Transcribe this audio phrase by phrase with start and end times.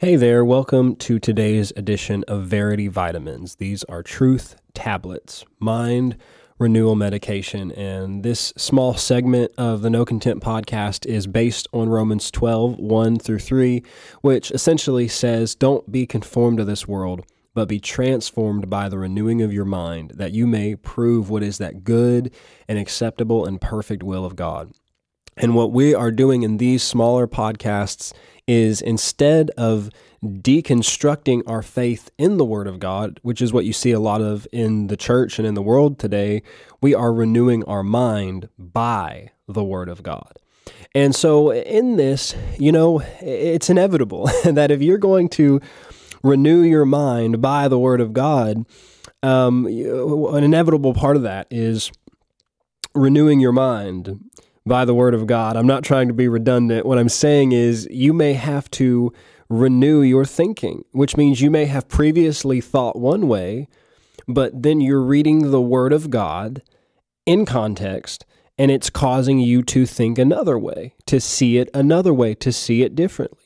[0.00, 3.56] Hey there, welcome to today's edition of Verity Vitamins.
[3.56, 6.16] These are truth tablets, mind
[6.58, 7.70] renewal medication.
[7.72, 13.18] And this small segment of the No Content podcast is based on Romans 12, 1
[13.18, 13.82] through 3,
[14.22, 19.42] which essentially says, Don't be conformed to this world, but be transformed by the renewing
[19.42, 22.32] of your mind, that you may prove what is that good
[22.66, 24.72] and acceptable and perfect will of God.
[25.40, 28.12] And what we are doing in these smaller podcasts
[28.46, 29.88] is instead of
[30.22, 34.20] deconstructing our faith in the Word of God, which is what you see a lot
[34.20, 36.42] of in the church and in the world today,
[36.82, 40.36] we are renewing our mind by the Word of God.
[40.94, 45.60] And so, in this, you know, it's inevitable that if you're going to
[46.22, 48.66] renew your mind by the Word of God,
[49.22, 51.90] um, an inevitable part of that is
[52.94, 54.29] renewing your mind
[54.66, 55.56] by the word of God.
[55.56, 56.86] I'm not trying to be redundant.
[56.86, 59.12] What I'm saying is you may have to
[59.48, 63.68] renew your thinking, which means you may have previously thought one way,
[64.28, 66.62] but then you're reading the word of God
[67.26, 68.24] in context
[68.56, 72.82] and it's causing you to think another way, to see it another way, to see
[72.82, 73.38] it differently.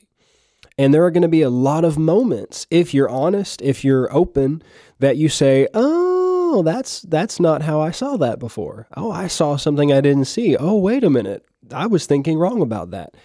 [0.77, 4.13] And there are going to be a lot of moments, if you're honest, if you're
[4.13, 4.61] open,
[4.99, 6.24] that you say, "Oh,
[6.55, 8.87] oh, that's that's not how I saw that before.
[8.95, 10.55] Oh, I saw something I didn't see.
[10.55, 11.45] Oh, wait a minute.
[11.73, 13.15] I was thinking wrong about that.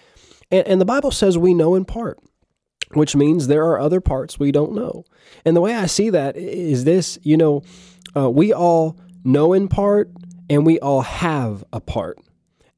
[0.51, 2.19] And, and the Bible says we know in part,
[2.93, 5.05] which means there are other parts we don't know.
[5.45, 7.63] And the way I see that is this, you know,
[8.15, 10.11] uh, we all know in part
[10.49, 12.19] and we all have a part.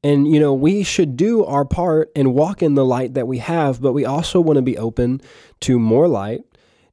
[0.04, 3.38] And, you know, we should do our part and walk in the light that we
[3.38, 5.22] have, but we also want to be open
[5.60, 6.42] to more light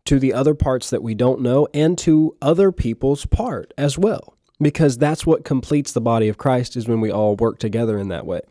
[0.06, 4.36] to the other parts that we don't know and to other people's part as well
[4.62, 8.10] because that's what completes the body of Christ is when we all work together in
[8.10, 8.42] that way.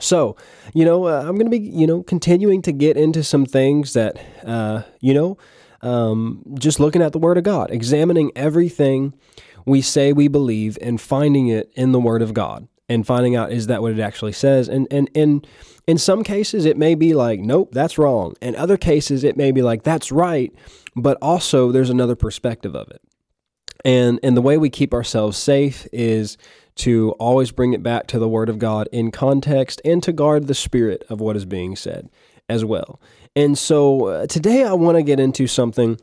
[0.00, 0.36] So,
[0.74, 3.92] you know, uh, I'm going to be, you know, continuing to get into some things
[3.92, 5.38] that, uh, you know,
[5.80, 9.14] um, just looking at the Word of God, examining everything
[9.64, 13.52] we say we believe and finding it in the Word of God and finding out
[13.52, 14.68] is that what it actually says?
[14.68, 15.46] And and and
[15.86, 18.34] in some cases it may be like nope that's wrong.
[18.40, 20.52] In other cases it may be like that's right
[20.94, 23.02] but also there's another perspective of it.
[23.84, 26.36] And and the way we keep ourselves safe is
[26.74, 30.46] to always bring it back to the word of God in context and to guard
[30.46, 32.08] the spirit of what is being said
[32.48, 33.00] as well.
[33.34, 35.98] And so uh, today I want to get into something.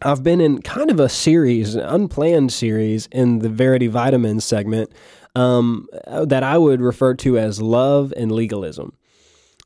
[0.00, 4.92] I've been in kind of a series, an unplanned series in the Verity Vitamins segment
[5.34, 8.96] um, that I would refer to as love and legalism.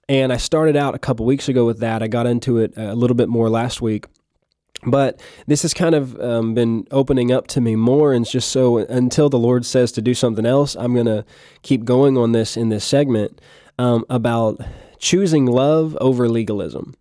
[0.08, 2.02] And I started out a couple weeks ago with that.
[2.02, 4.06] I got into it a little bit more last week.
[4.84, 8.12] But this has kind of um, been opening up to me more.
[8.12, 11.24] And just so until the Lord says to do something else, I'm going to
[11.62, 13.40] keep going on this in this segment
[13.78, 14.60] um, about
[14.98, 16.94] choosing love over legalism.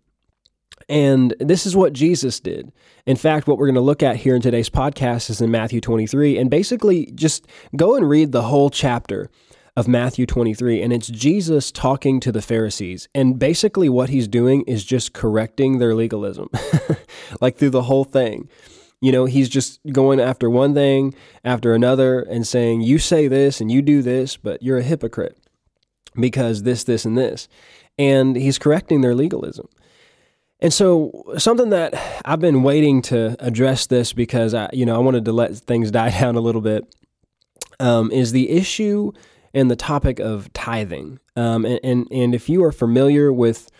[0.88, 2.72] And this is what Jesus did.
[3.06, 5.80] In fact, what we're going to look at here in today's podcast is in Matthew
[5.80, 6.38] 23.
[6.38, 9.28] And basically, just go and read the whole chapter
[9.76, 10.80] of Matthew 23.
[10.82, 13.08] And it's Jesus talking to the Pharisees.
[13.14, 16.48] And basically, what he's doing is just correcting their legalism,
[17.40, 18.48] like through the whole thing.
[19.00, 21.14] You know, he's just going after one thing
[21.44, 25.36] after another and saying, You say this and you do this, but you're a hypocrite
[26.18, 27.48] because this, this, and this.
[27.98, 29.68] And he's correcting their legalism.
[30.60, 31.94] And so something that
[32.24, 35.90] I've been waiting to address this because I, you know, I wanted to let things
[35.92, 36.84] die down a little bit
[37.78, 39.12] um, is the issue
[39.52, 41.18] and the topic of tithing.
[41.34, 43.70] Um, and, and, and if you are familiar with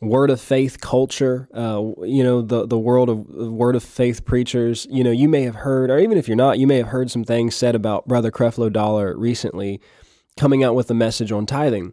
[0.00, 4.86] word of faith culture, uh, you know, the, the world of word of faith preachers,
[4.90, 7.10] you know, you may have heard, or even if you're not, you may have heard
[7.10, 9.80] some things said about Brother Creflo Dollar recently
[10.36, 11.92] coming out with a message on tithing.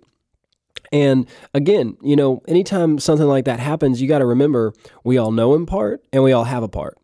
[0.93, 4.73] And again, you know, anytime something like that happens, you got to remember
[5.03, 6.97] we all know in part and we all have a part.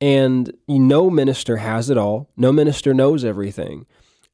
[0.00, 2.28] And no minister has it all.
[2.36, 3.86] No minister knows everything.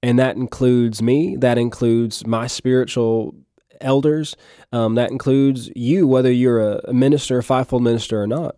[0.03, 3.35] And that includes me, that includes my spiritual
[3.83, 4.35] elders,
[4.73, 8.57] um, that includes you, whether you're a minister, a fivefold minister or not.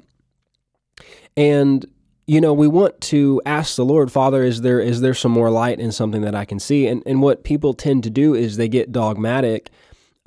[1.36, 1.84] And
[2.26, 5.50] you know, we want to ask the Lord, Father, is there is there some more
[5.50, 6.86] light in something that I can see?
[6.86, 9.70] And and what people tend to do is they get dogmatic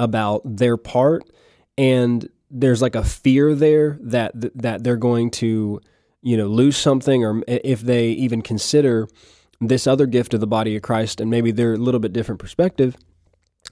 [0.01, 1.24] about their part
[1.77, 5.80] and there's like a fear there that that they're going to
[6.21, 9.07] you know lose something or if they even consider
[9.62, 12.39] this other gift of the body of Christ and maybe they're a little bit different
[12.39, 12.98] perspective.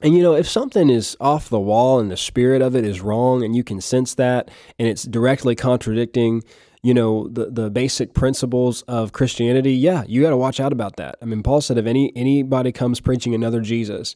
[0.04, 3.02] And you know if something is off the wall and the spirit of it is
[3.02, 6.44] wrong and you can sense that and it's directly contradicting
[6.84, 10.96] you know the the basic principles of Christianity yeah you got to watch out about
[10.98, 11.16] that.
[11.22, 14.16] I mean paul said if any anybody comes preaching another jesus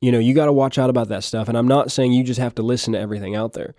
[0.00, 1.48] you know, you got to watch out about that stuff.
[1.48, 3.74] And I'm not saying you just have to listen to everything out there.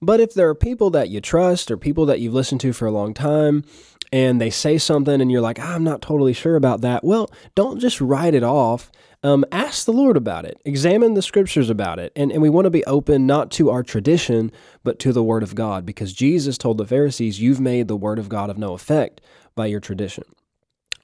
[0.00, 2.86] But if there are people that you trust or people that you've listened to for
[2.86, 3.64] a long time
[4.12, 7.30] and they say something and you're like, ah, I'm not totally sure about that, well,
[7.54, 8.90] don't just write it off.
[9.22, 10.60] Um, ask the Lord about it.
[10.64, 12.12] Examine the scriptures about it.
[12.16, 14.50] And, and we want to be open not to our tradition,
[14.82, 18.18] but to the Word of God, because Jesus told the Pharisees, You've made the Word
[18.18, 19.20] of God of no effect
[19.54, 20.24] by your tradition.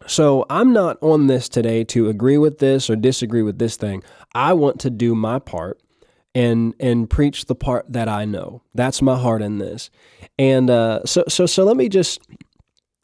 [0.09, 4.03] So I'm not on this today to agree with this or disagree with this thing.
[4.35, 5.81] I want to do my part
[6.35, 8.63] and and preach the part that I know.
[8.75, 9.91] That's my heart in this.
[10.39, 12.21] And uh, so so so let me just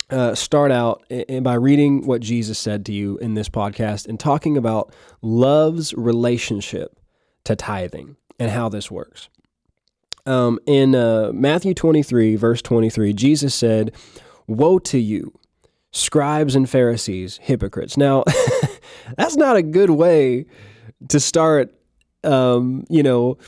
[0.08, 1.02] uh, start out
[1.42, 6.98] by reading what Jesus said to you in this podcast and talking about love's relationship
[7.44, 9.28] to tithing and how this works.
[10.26, 13.92] Um, in uh, Matthew 23, verse 23, Jesus said,
[14.46, 15.34] Woe to you,
[15.94, 17.96] scribes and Pharisees, hypocrites.
[17.96, 18.24] Now,
[19.16, 20.46] that's not a good way
[21.08, 21.72] to start,
[22.24, 23.38] um, you know,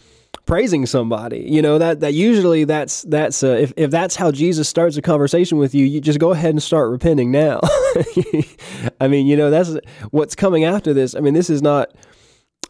[0.47, 1.41] praising somebody.
[1.41, 5.03] You know that that usually that's that's uh, if if that's how Jesus starts a
[5.03, 7.61] conversation with you, you just go ahead and start repenting now.
[9.01, 9.77] I mean, you know that's
[10.11, 11.15] what's coming after this.
[11.15, 11.93] I mean, this is not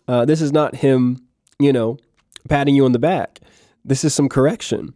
[0.09, 1.21] uh, this is not him,
[1.59, 1.99] you know,
[2.49, 3.41] patting you on the back.
[3.85, 4.95] This is some correction.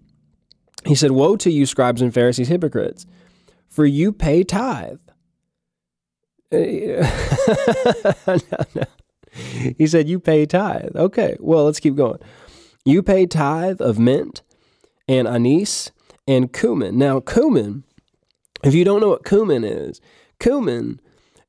[0.86, 3.04] He said, "Woe to you, scribes and Pharisees, hypocrites!"
[3.70, 4.98] For you pay tithe.
[6.52, 6.58] Uh,
[8.26, 8.84] no, no.
[9.78, 10.96] He said, You pay tithe.
[10.96, 12.18] Okay, well, let's keep going.
[12.84, 14.42] You pay tithe of mint
[15.06, 15.92] and anise
[16.26, 16.98] and cumin.
[16.98, 17.84] Now, cumin,
[18.64, 20.00] if you don't know what cumin is,
[20.40, 21.00] cumin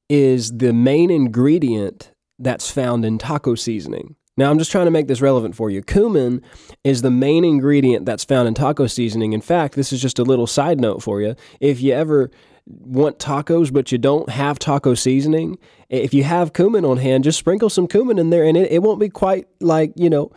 [0.09, 4.15] is the main ingredient that's found in taco seasoning.
[4.41, 5.83] Now, I'm just trying to make this relevant for you.
[5.83, 6.41] Cumin
[6.83, 9.33] is the main ingredient that's found in taco seasoning.
[9.33, 11.35] In fact, this is just a little side note for you.
[11.59, 12.31] If you ever
[12.65, 15.59] want tacos but you don't have taco seasoning,
[15.89, 18.81] if you have cumin on hand, just sprinkle some cumin in there and it, it
[18.81, 20.31] won't be quite like, you know,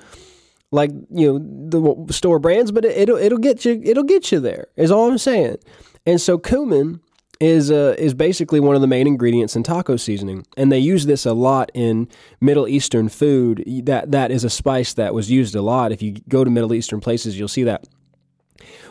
[0.71, 4.39] like you know the store brands, but it, will it'll get you it'll get you
[4.39, 4.67] there.
[4.77, 5.57] Is all I'm saying.
[6.05, 7.01] And so cumin
[7.41, 11.07] is uh, is basically one of the main ingredients in taco seasoning, and they use
[11.07, 12.09] this a lot in
[12.41, 13.65] Middle Eastern food.
[13.85, 15.93] That that is a spice that was used a lot.
[15.93, 17.87] If you go to Middle Eastern places, you'll see that.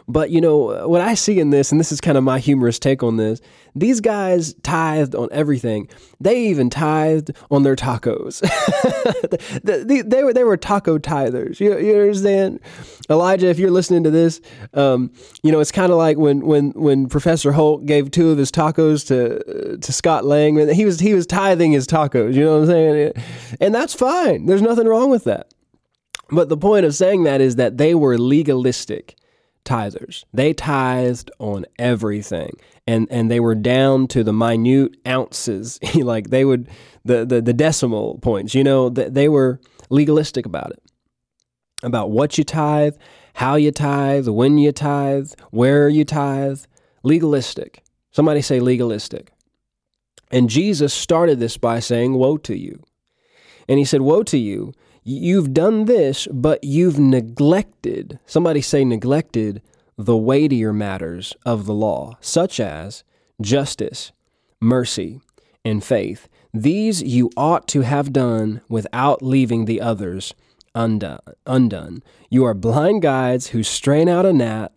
[0.07, 2.79] But you know what I see in this, and this is kind of my humorous
[2.79, 3.39] take on this.
[3.75, 5.87] These guys tithed on everything.
[6.19, 8.41] They even tithed on their tacos.
[9.63, 11.59] they, they, were they were taco tithers.
[11.59, 12.59] You, you understand,
[13.09, 13.47] Elijah?
[13.47, 14.41] If you're listening to this,
[14.73, 15.11] um,
[15.41, 18.51] you know it's kind of like when when when Professor Holt gave two of his
[18.51, 20.57] tacos to to Scott Lang.
[20.69, 22.33] He was he was tithing his tacos.
[22.33, 23.13] You know what I'm saying?
[23.61, 24.45] And that's fine.
[24.45, 25.53] There's nothing wrong with that.
[26.29, 29.15] But the point of saying that is that they were legalistic
[29.65, 30.23] tithers.
[30.33, 32.57] They tithed on everything.
[32.85, 35.79] And and they were down to the minute ounces.
[35.95, 36.69] like they would
[37.05, 40.81] the, the the decimal points, you know, that they were legalistic about it.
[41.81, 42.95] About what you tithe,
[43.33, 46.61] how you tithe, when you tithe, where you tithe.
[47.05, 47.83] Legalistic.
[48.11, 49.33] Somebody say legalistic.
[50.31, 52.81] And Jesus started this by saying, Woe to you.
[53.67, 59.61] And he said, Woe to you You've done this, but you've neglected, somebody say neglected,
[59.97, 63.03] the weightier matters of the law, such as
[63.41, 64.11] justice,
[64.61, 65.19] mercy,
[65.65, 66.29] and faith.
[66.53, 70.33] These you ought to have done without leaving the others
[70.73, 71.19] undone.
[71.45, 72.03] undone.
[72.29, 74.71] You are blind guides who strain out a gnat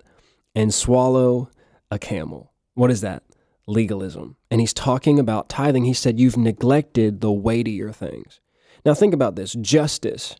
[0.55, 1.51] and swallow
[1.91, 2.53] a camel.
[2.75, 3.23] What is that?
[3.67, 4.37] Legalism.
[4.51, 5.85] And he's talking about tithing.
[5.85, 8.41] He said, You've neglected the weightier things.
[8.87, 10.37] Now, think about this justice,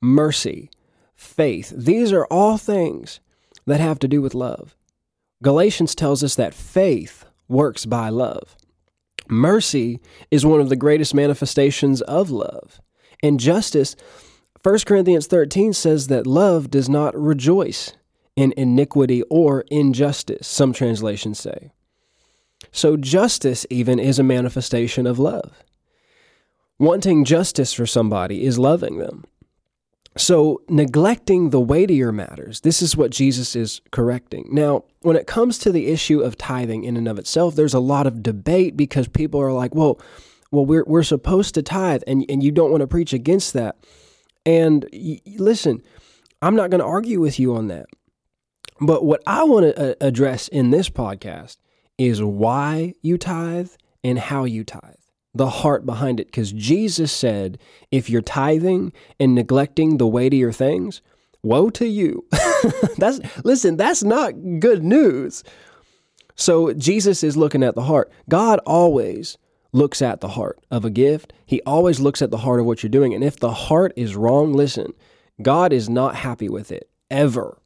[0.00, 0.70] mercy,
[1.14, 1.70] faith.
[1.76, 3.20] These are all things
[3.66, 4.74] that have to do with love.
[5.42, 8.56] Galatians tells us that faith works by love.
[9.28, 12.80] Mercy is one of the greatest manifestations of love.
[13.22, 13.96] And justice,
[14.62, 17.92] 1 Corinthians 13 says that love does not rejoice
[18.34, 21.70] in iniquity or injustice, some translations say.
[22.72, 25.62] So, justice even is a manifestation of love.
[26.80, 29.24] Wanting justice for somebody is loving them.
[30.16, 34.48] So, neglecting the weightier matters, this is what Jesus is correcting.
[34.50, 37.80] Now, when it comes to the issue of tithing in and of itself, there's a
[37.80, 40.00] lot of debate because people are like, well,
[40.52, 43.76] well, we're, we're supposed to tithe, and, and you don't want to preach against that.
[44.46, 45.82] And y- listen,
[46.40, 47.88] I'm not going to argue with you on that.
[48.80, 51.58] But what I want to uh, address in this podcast
[51.98, 53.68] is why you tithe
[54.02, 54.94] and how you tithe
[55.34, 57.58] the heart behind it because Jesus said,
[57.90, 61.02] if you're tithing and neglecting the weightier things,
[61.42, 62.26] woe to you.
[62.98, 65.44] that's listen, that's not good news.
[66.34, 68.10] So Jesus is looking at the heart.
[68.28, 69.38] God always
[69.72, 71.32] looks at the heart of a gift.
[71.46, 73.14] He always looks at the heart of what you're doing.
[73.14, 74.92] And if the heart is wrong, listen,
[75.40, 77.58] God is not happy with it ever.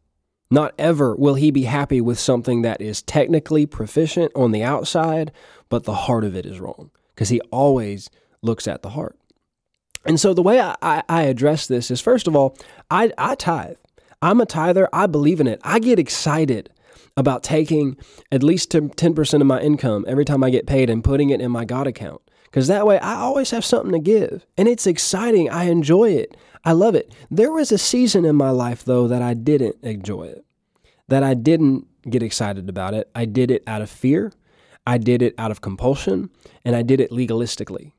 [0.51, 5.33] Not ever will he be happy with something that is technically proficient on the outside,
[5.69, 8.11] but the heart of it is wrong because he always
[8.43, 9.19] looks at the heart.
[10.05, 12.59] And so the way I, I, address this is first of all,
[12.91, 13.77] I, I tithe.
[14.21, 14.89] I'm a tither.
[14.93, 15.61] I believe in it.
[15.63, 16.71] I get excited
[17.17, 17.97] about taking
[18.31, 21.51] at least 10% of my income every time I get paid and putting it in
[21.51, 22.21] my God account.
[22.45, 24.47] Because that way I always have something to give.
[24.57, 25.51] And it's exciting.
[25.51, 26.37] I enjoy it.
[26.65, 27.13] I love it.
[27.31, 30.45] There was a season in my life, though, that I didn't enjoy it,
[31.09, 33.11] that I didn't get excited about it.
[33.15, 34.33] I did it out of fear,
[34.87, 36.31] I did it out of compulsion,
[36.65, 37.93] and I did it legalistically.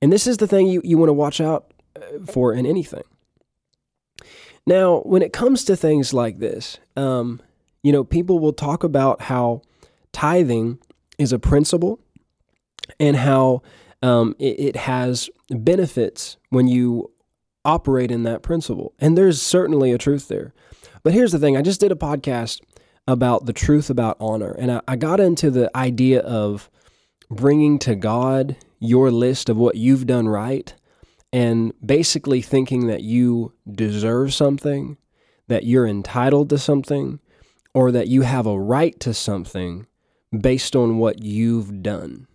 [0.00, 3.02] And this is the thing you, you want to watch out uh, for in anything.
[4.66, 7.40] Now, when it comes to things like this, um,
[7.82, 9.62] you know, people will talk about how
[10.12, 10.78] tithing
[11.18, 11.98] is a principle
[13.00, 13.62] and how
[14.02, 17.10] um, it, it has benefits when you
[17.64, 18.92] operate in that principle.
[18.98, 20.52] And there's certainly a truth there.
[21.02, 22.60] But here's the thing I just did a podcast
[23.08, 26.70] about the truth about honor, and I, I got into the idea of
[27.30, 30.72] bringing to God your list of what you've done right
[31.32, 34.98] and basically thinking that you deserve something,
[35.48, 37.18] that you're entitled to something,
[37.74, 39.86] or that you have a right to something
[40.38, 42.26] based on what you've done.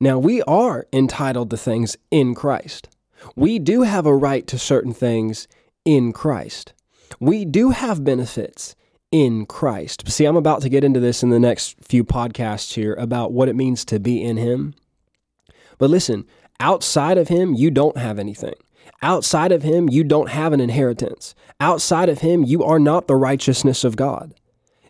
[0.00, 2.88] Now, we are entitled to things in Christ.
[3.36, 5.48] We do have a right to certain things
[5.84, 6.72] in Christ.
[7.20, 8.74] We do have benefits
[9.12, 10.08] in Christ.
[10.10, 13.48] See, I'm about to get into this in the next few podcasts here about what
[13.48, 14.74] it means to be in Him.
[15.78, 16.24] But listen,
[16.58, 18.54] outside of Him, you don't have anything.
[19.02, 21.34] Outside of Him, you don't have an inheritance.
[21.60, 24.34] Outside of Him, you are not the righteousness of God.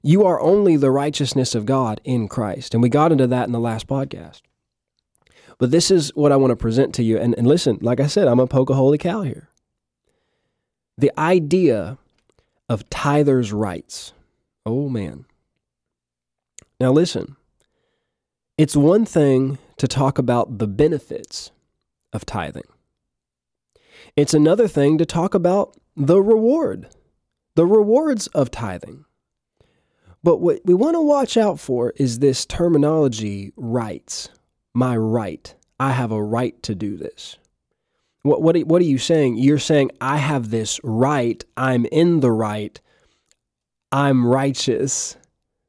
[0.03, 2.75] You are only the righteousness of God in Christ.
[2.75, 4.43] And we got into that in the last podcast.
[5.59, 7.19] But this is what I want to present to you.
[7.19, 9.49] And, and listen, like I said, I'm a poke a holy cow here.
[10.99, 11.99] The idea
[12.69, 14.13] of tithers' rights.
[14.65, 15.27] Oh, man.
[16.81, 17.37] Now, listen,
[18.59, 21.51] it's one thing to talk about the benefits
[22.13, 22.69] of tithing,
[24.17, 26.89] it's another thing to talk about the reward,
[27.55, 29.05] the rewards of tithing.
[30.23, 34.29] But what we want to watch out for is this terminology rights
[34.75, 35.55] my right.
[35.79, 37.37] I have a right to do this.
[38.23, 39.37] What, what, what are you saying?
[39.37, 41.45] You're saying, I have this right.
[41.57, 42.81] I'm in the right.
[43.91, 45.17] I'm righteous.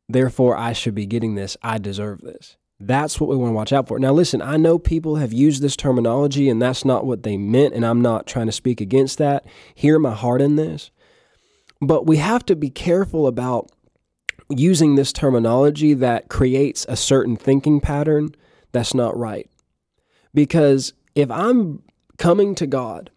[0.07, 1.57] Therefore, I should be getting this.
[1.63, 2.57] I deserve this.
[2.79, 3.97] That's what we want to watch out for.
[3.97, 7.73] Now, listen, I know people have used this terminology and that's not what they meant,
[7.73, 9.45] and I'm not trying to speak against that.
[9.73, 10.91] Hear my heart in this.
[11.81, 13.69] But we have to be careful about
[14.49, 18.35] using this terminology that creates a certain thinking pattern
[18.71, 19.49] that's not right.
[20.33, 21.83] Because if I'm
[22.17, 23.09] coming to God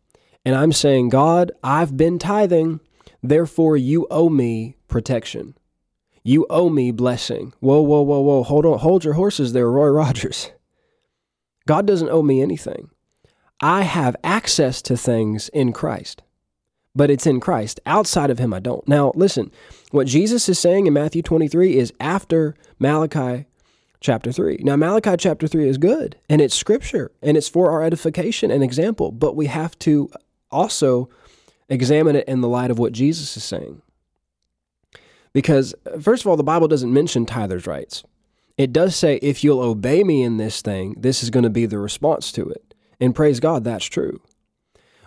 [0.46, 2.78] and I'm saying, God, I've been tithing,
[3.20, 5.56] therefore you owe me protection.
[6.22, 7.52] You owe me blessing.
[7.58, 8.44] Whoa, whoa, whoa, whoa.
[8.44, 8.78] Hold on.
[8.78, 10.52] Hold your horses there, Roy Rogers.
[11.66, 12.90] God doesn't owe me anything.
[13.60, 16.22] I have access to things in Christ,
[16.94, 17.80] but it's in Christ.
[17.84, 18.86] Outside of Him, I don't.
[18.86, 19.50] Now, listen,
[19.90, 23.46] what Jesus is saying in Matthew 23 is after Malachi
[24.00, 24.60] chapter 3.
[24.62, 28.62] Now, Malachi chapter 3 is good and it's scripture and it's for our edification and
[28.62, 30.10] example, but we have to
[30.50, 31.08] also
[31.68, 33.82] examine it in the light of what Jesus is saying.
[35.32, 38.04] Because, first of all, the Bible doesn't mention tithers' rights.
[38.56, 41.66] It does say, if you'll obey me in this thing, this is going to be
[41.66, 42.74] the response to it.
[43.00, 44.22] And praise God, that's true.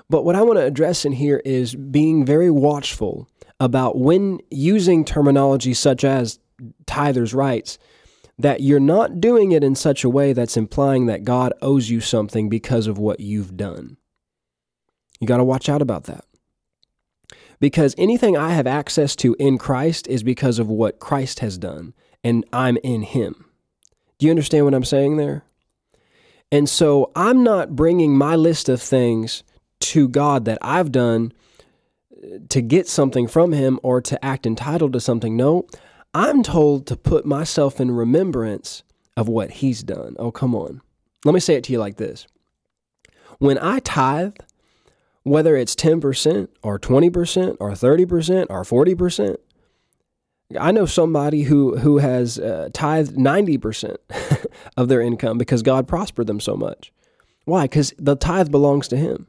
[0.08, 3.28] But what I want to address in here is being very watchful
[3.60, 6.40] about when using terminology such as
[6.86, 7.78] tithers' rights
[8.40, 12.00] that you're not doing it in such a way that's implying that God owes you
[12.00, 13.98] something because of what you've done.
[15.20, 16.24] You got to watch out about that.
[17.60, 21.94] Because anything I have access to in Christ is because of what Christ has done,
[22.24, 23.46] and I'm in Him.
[24.18, 25.44] Do you understand what I'm saying there?
[26.50, 29.44] And so I'm not bringing my list of things
[29.82, 31.34] to God that I've done
[32.14, 35.36] uh, to get something from Him or to act entitled to something.
[35.36, 35.68] No,
[36.14, 38.84] I'm told to put myself in remembrance
[39.16, 40.16] of what he's done.
[40.18, 40.82] Oh, come on.
[41.26, 42.26] Let me say it to you like this
[43.38, 44.36] When I tithe,
[45.24, 49.36] whether it's 10% or 20% or 30% or 40%,
[50.60, 53.98] I know somebody who, who has uh, tithed 90%
[54.78, 56.92] of their income because God prospered them so much.
[57.46, 57.66] Why?
[57.66, 59.28] Because the tithe belongs to Him.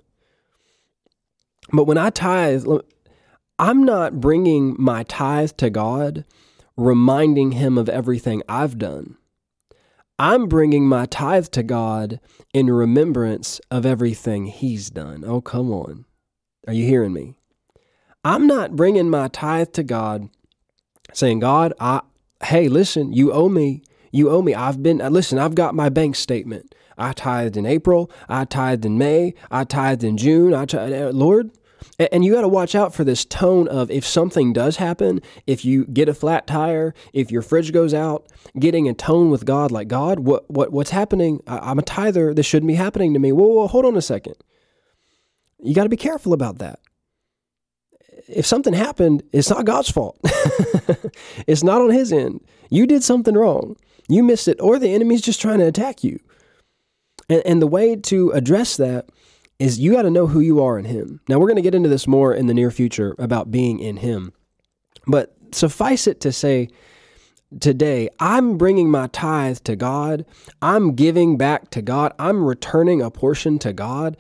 [1.72, 2.64] But when I tithe,
[3.58, 6.24] I'm not bringing my tithe to God
[6.80, 9.16] reminding him of everything I've done.
[10.18, 12.20] I'm bringing my tithe to God
[12.52, 15.24] in remembrance of everything he's done.
[15.26, 16.04] Oh, come on.
[16.66, 17.36] Are you hearing me?
[18.24, 20.28] I'm not bringing my tithe to God
[21.12, 22.02] saying, God, I,
[22.44, 23.82] hey, listen, you owe me.
[24.12, 24.54] You owe me.
[24.54, 26.74] I've been, listen, I've got my bank statement.
[26.98, 28.10] I tithed in April.
[28.28, 29.34] I tithed in May.
[29.50, 30.52] I tithed in June.
[30.52, 31.50] I tithed, uh, Lord,
[31.98, 35.64] and you got to watch out for this tone of if something does happen, if
[35.64, 38.26] you get a flat tire, if your fridge goes out,
[38.58, 41.42] getting a tone with God like God, what what what's happening?
[41.46, 42.34] I, am a tither.
[42.34, 43.32] This shouldn't be happening to me.
[43.32, 44.34] Whoa, whoa, hold on a second.
[45.62, 46.80] You got to be careful about that.
[48.28, 50.18] If something happened, it's not God's fault.
[51.46, 52.40] it's not on His end.
[52.70, 53.76] You did something wrong.
[54.08, 56.20] You missed it, or the enemy's just trying to attack you.
[57.28, 59.08] And, and the way to address that
[59.60, 61.20] is you got to know who you are in Him.
[61.28, 63.98] Now, we're going to get into this more in the near future about being in
[63.98, 64.32] Him.
[65.06, 66.70] But suffice it to say,
[67.60, 70.24] today, I'm bringing my tithe to God.
[70.62, 72.12] I'm giving back to God.
[72.18, 74.16] I'm returning a portion to God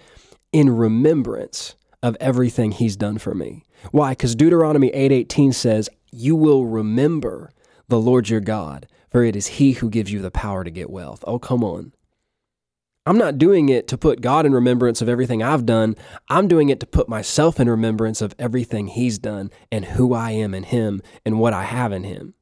[0.52, 3.64] in remembrance of everything He's done for me.
[3.92, 4.10] Why?
[4.10, 7.50] Because Deuteronomy 8:18 says, "You will remember
[7.88, 10.90] the Lord your God, for it is He who gives you the power to get
[10.90, 11.92] wealth." Oh, come on.
[13.10, 15.96] I'm not doing it to put God in remembrance of everything I've done.
[16.28, 20.30] I'm doing it to put myself in remembrance of everything He's done and who I
[20.30, 22.34] am in Him and what I have in Him.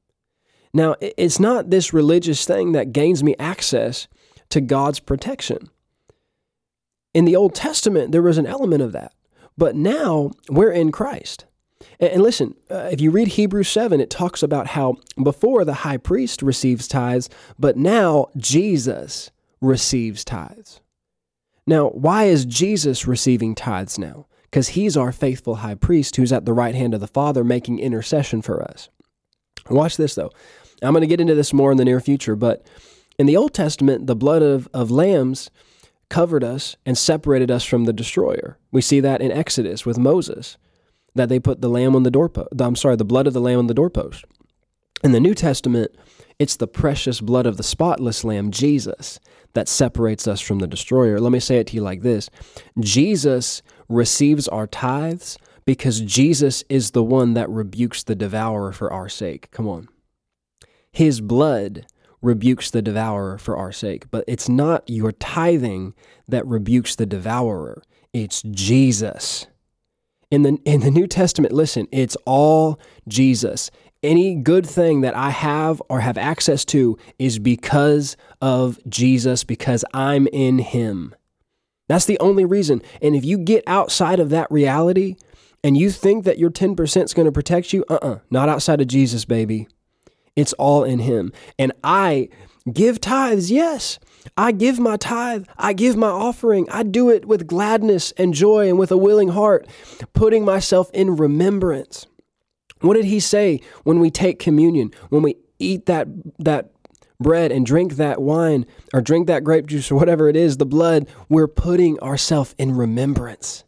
[0.75, 4.09] Now, it's not this religious thing that gains me access
[4.51, 5.71] to God's protection.
[7.15, 9.13] In the Old Testament, there was an element of that,
[9.57, 11.47] but now we're in Christ.
[11.99, 15.97] And, listen, uh, if you read Hebrews 7, it talks about how before the high
[15.97, 20.81] priest receives tithes, but now Jesus receives tithes.
[21.67, 24.27] Now, why is Jesus receiving tithes now?
[24.45, 27.79] Because he's our faithful high priest who's at the right hand of the Father making
[27.79, 28.89] intercession for us.
[29.69, 30.31] Watch this though.
[30.83, 32.67] I'm going to get into this more in the near future, but
[33.19, 35.51] in the Old Testament, the blood of, of lambs
[36.09, 38.59] covered us and separated us from the destroyer.
[38.71, 40.57] We see that in Exodus with Moses,
[41.15, 42.49] that they put the lamb on the doorpost.
[42.59, 44.25] I'm sorry, the blood of the lamb on the doorpost.
[45.03, 45.95] In the New Testament,
[46.39, 49.21] it's the precious blood of the spotless lamb, Jesus,
[49.55, 51.21] that separates us from the destroyer.
[51.21, 52.31] Let me say it to you like this
[52.81, 59.09] Jesus receives our tithes because Jesus is the one that rebukes the devourer for our
[59.09, 59.51] sake.
[59.51, 59.89] Come on.
[60.91, 61.87] His blood
[62.23, 65.95] rebukes the devourer for our sake, but it's not your tithing
[66.27, 67.83] that rebukes the devourer,
[68.13, 69.47] it's Jesus.
[70.31, 73.71] In the, in the New Testament, listen, it's all Jesus
[74.03, 79.85] any good thing that I have or have access to is because of Jesus, because
[79.93, 81.15] I'm in Him.
[81.89, 82.83] That's the only reason.
[83.03, 85.17] And if you get outside of that reality
[85.65, 88.49] and you think that your 10% is going to protect you, uh uh-uh, uh, not
[88.49, 89.67] outside of Jesus, baby.
[90.37, 91.33] It's all in Him.
[91.59, 92.29] And I
[92.73, 93.99] give tithes, yes.
[94.37, 95.47] I give my tithe.
[95.57, 96.69] I give my offering.
[96.71, 99.67] I do it with gladness and joy and with a willing heart,
[100.13, 102.07] putting myself in remembrance.
[102.81, 106.71] What did he say when we take communion, when we eat that, that
[107.21, 110.67] bread and drink that wine or drink that grape juice or whatever it is, the
[110.67, 113.65] blood, we're putting ourselves in remembrance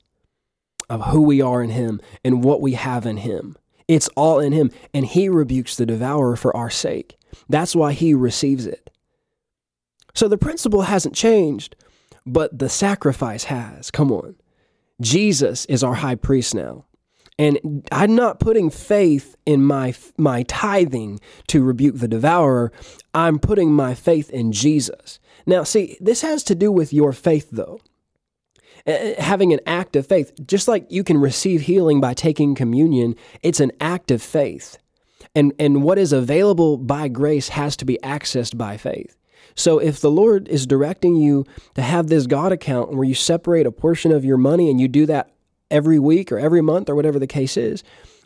[0.88, 3.56] of who we are in Him and what we have in Him.
[3.88, 7.16] It's all in Him, and He rebukes the devourer for our sake.
[7.48, 8.90] That's why He receives it.
[10.14, 11.76] So the principle hasn't changed,
[12.26, 13.90] but the sacrifice has.
[13.90, 14.36] Come on.
[15.00, 16.84] Jesus is our high priest now.
[17.40, 22.70] And I'm not putting faith in my my tithing to rebuke the devourer.
[23.14, 25.18] I'm putting my faith in Jesus.
[25.46, 27.80] Now, see, this has to do with your faith though.
[28.86, 33.60] Having an act of faith, just like you can receive healing by taking communion, it's
[33.60, 34.76] an act of faith.
[35.34, 39.16] And and what is available by grace has to be accessed by faith.
[39.54, 43.66] So if the Lord is directing you to have this God account where you separate
[43.66, 45.30] a portion of your money and you do that
[45.70, 47.82] every week or every month or whatever the case is.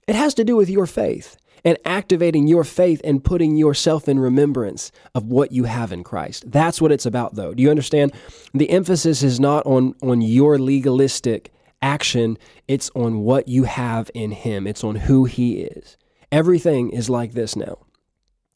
[0.07, 4.19] It has to do with your faith and activating your faith and putting yourself in
[4.19, 6.51] remembrance of what you have in Christ.
[6.51, 7.55] That's what it's about though.
[7.55, 8.13] Do you understand?
[8.53, 14.31] The emphasis is not on on your legalistic action, it's on what you have in
[14.31, 14.67] him.
[14.67, 15.97] It's on who he is.
[16.33, 17.79] Everything is like this now.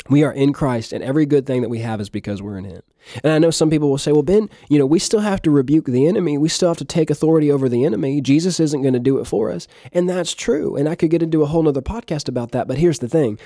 [0.09, 2.65] We are in Christ, and every good thing that we have is because we're in
[2.65, 2.83] Him.
[3.23, 5.51] And I know some people will say, well, Ben, you know, we still have to
[5.51, 6.39] rebuke the enemy.
[6.39, 8.21] We still have to take authority over the enemy.
[8.21, 9.69] Jesus isn't going to do it for us.
[9.93, 10.77] And that's true.
[10.77, 12.67] And I could get into a whole nother podcast about that.
[12.67, 13.39] But here's the thing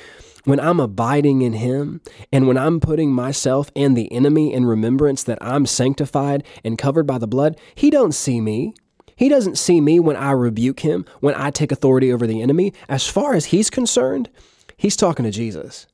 [0.44, 2.00] when I'm abiding in Him
[2.32, 7.06] and when I'm putting myself and the enemy in remembrance that I'm sanctified and covered
[7.06, 8.74] by the blood, He don't see me.
[9.14, 12.72] He doesn't see me when I rebuke him, when I take authority over the enemy.
[12.88, 14.30] As far as he's concerned,
[14.76, 15.86] he's talking to Jesus.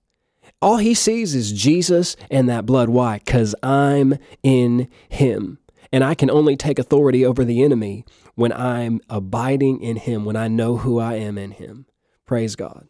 [0.60, 2.88] All he sees is Jesus and that blood.
[2.88, 3.18] Why?
[3.24, 5.58] Because I'm in him.
[5.92, 10.36] And I can only take authority over the enemy when I'm abiding in him, when
[10.36, 11.86] I know who I am in him.
[12.26, 12.88] Praise God.